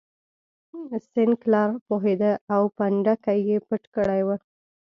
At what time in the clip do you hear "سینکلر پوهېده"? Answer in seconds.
1.11-2.31